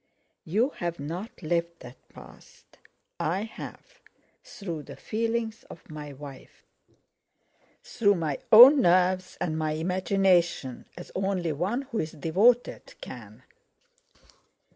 "You 0.45 0.71
haven't 0.71 1.43
lived 1.43 1.81
that 1.81 2.09
past. 2.09 2.79
I 3.19 3.43
have—through 3.43 4.81
the 4.81 4.95
feelings 4.95 5.63
of 5.65 5.91
my 5.91 6.11
wife; 6.11 6.65
through 7.83 8.15
my 8.15 8.39
own 8.51 8.81
nerves 8.81 9.37
and 9.39 9.55
my 9.59 9.73
imagination, 9.73 10.85
as 10.97 11.11
only 11.13 11.51
one 11.51 11.83
who 11.83 11.99
is 11.99 12.13
devoted 12.13 12.95
can." 13.01 13.43